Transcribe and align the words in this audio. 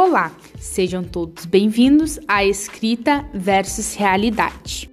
Olá, 0.00 0.30
sejam 0.60 1.02
todos 1.02 1.44
bem-vindos 1.44 2.20
à 2.28 2.44
Escrita 2.44 3.28
versus 3.34 3.96
Realidade. 3.96 4.88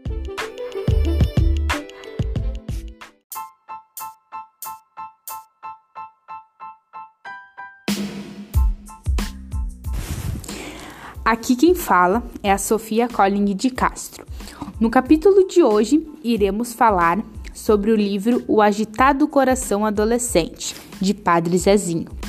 Aqui 11.23 11.55
quem 11.55 11.75
fala 11.75 12.23
é 12.41 12.51
a 12.51 12.57
Sofia 12.57 13.07
Colling 13.07 13.55
de 13.55 13.69
Castro. 13.69 14.25
No 14.79 14.89
capítulo 14.89 15.47
de 15.47 15.61
hoje, 15.61 16.03
iremos 16.23 16.73
falar 16.73 17.23
sobre 17.53 17.91
o 17.91 17.95
livro 17.95 18.43
O 18.47 18.59
Agitado 18.59 19.27
Coração 19.27 19.85
Adolescente, 19.85 20.75
de 20.99 21.13
Padre 21.13 21.59
Zezinho. 21.59 22.24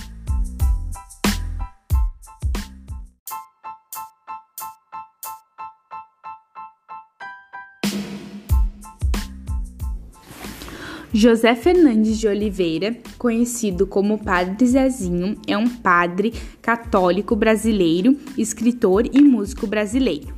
José 11.19 11.55
Fernandes 11.55 12.19
de 12.19 12.29
Oliveira, 12.29 12.95
conhecido 13.17 13.87
como 13.87 14.23
Padre 14.23 14.67
Zezinho, 14.67 15.35
é 15.47 15.57
um 15.57 15.67
padre 15.67 16.35
católico 16.61 17.35
brasileiro, 17.35 18.15
escritor 18.37 19.07
e 19.11 19.23
músico 19.23 19.67
brasileiro. 19.67 20.35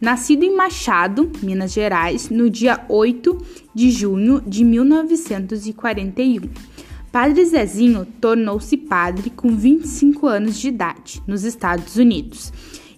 Nascido 0.00 0.42
em 0.42 0.56
Machado, 0.56 1.30
Minas 1.42 1.74
Gerais, 1.74 2.30
no 2.30 2.48
dia 2.48 2.82
8 2.88 3.36
de 3.74 3.90
junho 3.90 4.40
de 4.40 4.64
1941. 4.64 6.48
Padre 7.12 7.44
Zezinho 7.44 8.06
tornou-se 8.18 8.74
padre 8.78 9.28
com 9.28 9.54
25 9.54 10.26
anos 10.26 10.58
de 10.58 10.68
idade, 10.68 11.22
nos 11.26 11.44
Estados 11.44 11.96
Unidos, 11.96 12.50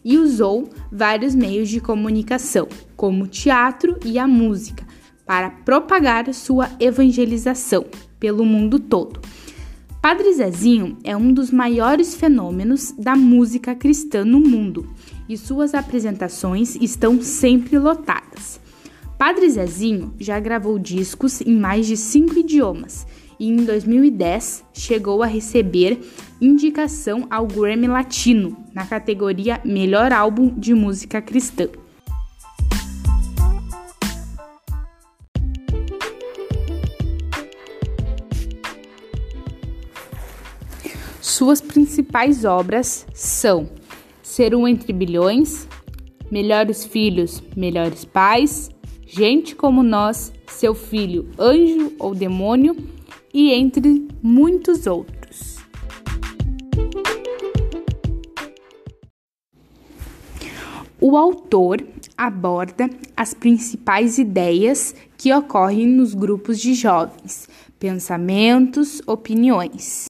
e 0.05 0.19
usou 0.19 0.71
vários 0.93 1.35
meios 1.35 1.69
de 1.69 1.81
comunicação, 1.81 2.69
como 2.97 3.25
o 3.25 3.29
teatro 3.29 3.99
e 4.05 4.21
a 4.21 4.29
música, 4.29 4.84
para 5.27 5.51
propagar 5.51 6.33
sua 6.35 6.71
evangelização 6.79 7.87
pelo 8.19 8.45
mundo 8.45 8.79
todo. 8.79 9.21
Padre 10.01 10.35
Zezinho 10.35 10.99
é 11.03 11.17
um 11.17 11.33
dos 11.33 11.51
maiores 11.51 12.15
fenômenos 12.15 12.93
da 12.93 13.17
música 13.17 13.75
cristã 13.75 14.23
no 14.23 14.39
mundo 14.39 14.87
e 15.27 15.37
suas 15.39 15.75
apresentações 15.75 16.77
estão 16.77 17.23
sempre 17.23 17.79
lotadas. 17.79 18.61
Padre 19.19 19.49
Zezinho 19.49 20.13
já 20.19 20.39
gravou 20.39 20.79
discos 20.79 21.41
em 21.41 21.57
mais 21.57 21.87
de 21.87 21.97
cinco 21.97 22.39
idiomas 22.39 23.07
e 23.39 23.49
em 23.49 23.65
2010 23.65 24.65
chegou 24.75 25.23
a 25.23 25.27
receber 25.27 25.99
indicação 26.41 27.27
ao 27.31 27.47
Grammy 27.47 27.87
Latino 27.87 28.57
na 28.75 28.85
categoria 28.87 29.61
Melhor 29.65 30.13
Álbum 30.13 30.53
de 30.55 30.75
Música 30.75 31.23
Cristã. 31.23 31.69
Suas 41.25 41.59
principais 41.59 42.45
obras 42.45 43.07
são 43.15 43.71
Ser 44.23 44.55
um 44.55 44.69
entre 44.69 44.93
bilhões, 44.93 45.67
Melhores 46.31 46.85
filhos, 46.85 47.43
melhores 47.57 48.05
pais, 48.05 48.69
Gente 49.07 49.57
como 49.57 49.83
nós, 49.83 50.31
Seu 50.47 50.75
filho, 50.75 51.31
anjo 51.39 51.95
ou 51.99 52.15
demônio 52.15 52.77
e 53.33 53.55
entre 53.55 54.07
muitos 54.23 54.87
outros. 54.87 55.57
O 61.01 61.17
autor 61.17 61.83
aborda 62.19 62.91
as 63.17 63.33
principais 63.33 64.19
ideias 64.19 64.95
que 65.17 65.33
ocorrem 65.33 65.87
nos 65.87 66.13
grupos 66.13 66.61
de 66.61 66.75
jovens, 66.75 67.49
pensamentos, 67.79 69.01
opiniões. 69.07 70.07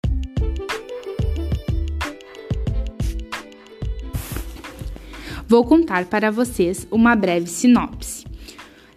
Vou 5.46 5.62
contar 5.64 6.06
para 6.06 6.30
vocês 6.30 6.86
uma 6.90 7.14
breve 7.14 7.46
sinopse. 7.48 8.24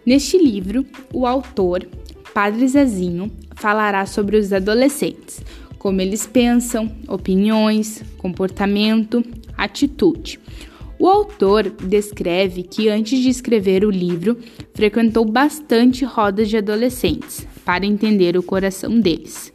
Neste 0.04 0.38
livro, 0.38 0.86
o 1.12 1.26
autor, 1.26 1.86
Padre 2.32 2.66
Zezinho, 2.66 3.30
falará 3.54 4.06
sobre 4.06 4.36
os 4.36 4.52
adolescentes, 4.52 5.42
como 5.78 6.00
eles 6.00 6.26
pensam, 6.26 6.90
opiniões, 7.06 8.02
comportamento, 8.16 9.22
atitude. 9.56 10.40
O 10.98 11.06
autor 11.06 11.64
descreve 11.64 12.62
que 12.62 12.88
antes 12.88 13.20
de 13.20 13.28
escrever 13.28 13.84
o 13.84 13.90
livro, 13.90 14.38
frequentou 14.74 15.24
bastante 15.24 16.04
rodas 16.04 16.48
de 16.48 16.56
adolescentes 16.56 17.46
para 17.64 17.86
entender 17.86 18.36
o 18.36 18.42
coração 18.42 18.98
deles. 18.98 19.52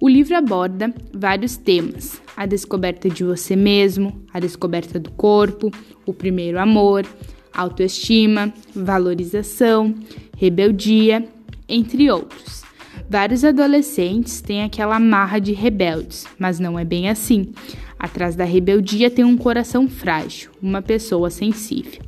O 0.00 0.08
livro 0.08 0.36
aborda 0.36 0.94
vários 1.12 1.56
temas: 1.56 2.22
a 2.36 2.46
descoberta 2.46 3.08
de 3.10 3.24
você 3.24 3.56
mesmo, 3.56 4.22
a 4.32 4.38
descoberta 4.38 4.98
do 4.98 5.10
corpo, 5.10 5.72
o 6.06 6.14
primeiro 6.14 6.60
amor, 6.60 7.04
autoestima, 7.52 8.52
valorização, 8.74 9.92
rebeldia, 10.36 11.26
entre 11.68 12.10
outros. 12.10 12.62
Vários 13.10 13.42
adolescentes 13.42 14.40
têm 14.40 14.62
aquela 14.62 15.00
marra 15.00 15.38
de 15.38 15.52
rebeldes, 15.52 16.26
mas 16.38 16.60
não 16.60 16.78
é 16.78 16.84
bem 16.84 17.08
assim. 17.08 17.52
Atrás 17.98 18.36
da 18.36 18.44
rebeldia 18.44 19.10
tem 19.10 19.24
um 19.24 19.36
coração 19.36 19.88
frágil, 19.88 20.52
uma 20.62 20.80
pessoa 20.80 21.30
sensível. 21.30 22.07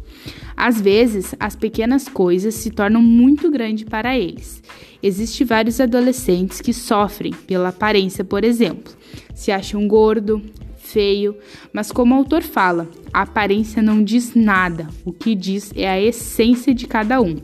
Às 0.63 0.79
vezes, 0.79 1.35
as 1.41 1.57
pequenas 1.57 2.07
coisas 2.07 2.53
se 2.53 2.71
tornam 2.71 3.01
muito 3.01 3.51
grandes 3.51 3.85
para 3.85 4.19
eles. 4.19 4.63
Existem 5.03 5.47
vários 5.47 5.81
adolescentes 5.81 6.61
que 6.61 6.75
sofrem 6.75 7.33
pela 7.33 7.71
aparência, 7.71 8.23
por 8.23 8.45
exemplo. 8.45 8.93
Se 9.35 9.51
acham 9.51 9.89
gordo, 9.89 10.43
feio, 10.77 11.35
mas 11.73 11.91
como 11.91 12.15
o 12.15 12.19
autor 12.19 12.43
fala, 12.43 12.87
a 13.11 13.23
aparência 13.23 13.81
não 13.81 14.05
diz 14.05 14.35
nada, 14.35 14.87
o 15.03 15.15
que 15.15 15.35
diz 15.35 15.73
é 15.75 15.89
a 15.89 15.99
essência 15.99 16.75
de 16.75 16.87
cada 16.87 17.23
um. 17.23 17.37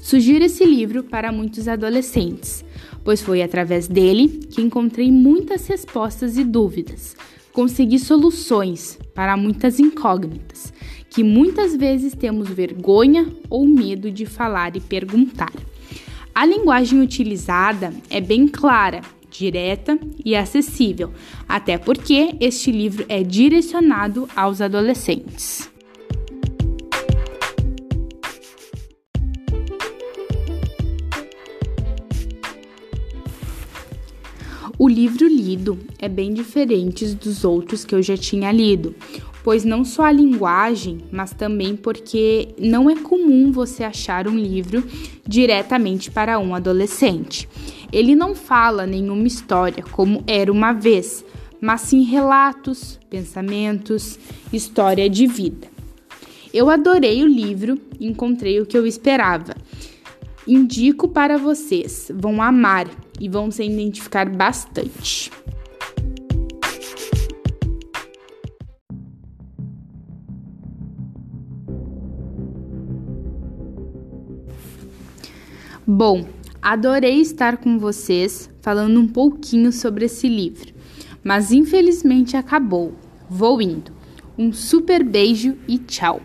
Sugiro 0.00 0.46
esse 0.46 0.64
livro 0.64 1.04
para 1.04 1.30
muitos 1.30 1.68
adolescentes, 1.68 2.64
pois 3.04 3.20
foi 3.20 3.42
através 3.42 3.86
dele 3.86 4.46
que 4.50 4.62
encontrei 4.62 5.12
muitas 5.12 5.66
respostas 5.66 6.38
e 6.38 6.44
dúvidas. 6.44 7.14
Consegui 7.52 7.98
soluções 7.98 8.98
para 9.14 9.36
muitas 9.36 9.78
incógnitas 9.78 10.72
que 11.18 11.24
muitas 11.24 11.74
vezes 11.74 12.14
temos 12.14 12.48
vergonha 12.48 13.26
ou 13.50 13.66
medo 13.66 14.08
de 14.08 14.24
falar 14.24 14.76
e 14.76 14.80
perguntar. 14.80 15.52
A 16.32 16.46
linguagem 16.46 17.00
utilizada 17.00 17.92
é 18.08 18.20
bem 18.20 18.46
clara, 18.46 19.00
direta 19.28 19.98
e 20.24 20.36
acessível, 20.36 21.12
até 21.48 21.76
porque 21.76 22.36
este 22.38 22.70
livro 22.70 23.04
é 23.08 23.24
direcionado 23.24 24.28
aos 24.36 24.60
adolescentes. 24.60 25.68
O 34.80 34.88
livro 34.88 35.26
lido 35.26 35.76
é 35.98 36.08
bem 36.08 36.32
diferente 36.32 37.04
dos 37.06 37.42
outros 37.42 37.84
que 37.84 37.96
eu 37.96 38.00
já 38.00 38.16
tinha 38.16 38.52
lido, 38.52 38.94
pois 39.42 39.64
não 39.64 39.84
só 39.84 40.04
a 40.04 40.12
linguagem, 40.12 40.98
mas 41.10 41.32
também 41.32 41.76
porque 41.76 42.48
não 42.58 42.88
é 42.88 42.96
comum 42.96 43.52
você 43.52 43.84
achar 43.84 44.28
um 44.28 44.36
livro 44.36 44.84
diretamente 45.26 46.10
para 46.10 46.38
um 46.38 46.54
adolescente. 46.54 47.48
Ele 47.92 48.14
não 48.14 48.34
fala 48.34 48.86
nenhuma 48.86 49.26
história 49.26 49.82
como 49.92 50.22
era 50.26 50.52
uma 50.52 50.72
vez, 50.72 51.24
mas 51.60 51.82
sim 51.82 52.02
relatos, 52.02 52.98
pensamentos, 53.08 54.18
história 54.52 55.08
de 55.08 55.26
vida. 55.26 55.68
Eu 56.52 56.70
adorei 56.70 57.22
o 57.22 57.26
livro 57.26 57.78
encontrei 58.00 58.60
o 58.60 58.66
que 58.66 58.76
eu 58.76 58.86
esperava. 58.86 59.56
Indico 60.46 61.08
para 61.08 61.36
vocês, 61.36 62.10
vão 62.14 62.40
amar 62.40 62.88
e 63.20 63.28
vão 63.28 63.50
se 63.50 63.64
identificar 63.64 64.28
bastante. 64.28 65.30
Bom, 75.90 76.26
adorei 76.60 77.18
estar 77.18 77.56
com 77.56 77.78
vocês 77.78 78.50
falando 78.60 79.00
um 79.00 79.08
pouquinho 79.08 79.72
sobre 79.72 80.04
esse 80.04 80.28
livro, 80.28 80.74
mas 81.24 81.50
infelizmente 81.50 82.36
acabou. 82.36 82.92
Vou 83.26 83.62
indo. 83.62 83.90
Um 84.36 84.52
super 84.52 85.02
beijo 85.02 85.56
e 85.66 85.78
tchau! 85.78 86.20